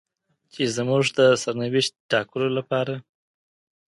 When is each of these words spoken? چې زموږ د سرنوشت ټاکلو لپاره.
چې 0.53 0.61
زموږ 0.75 1.03
د 1.17 1.19
سرنوشت 1.43 1.93
ټاکلو 2.11 2.47
لپاره. 2.57 2.95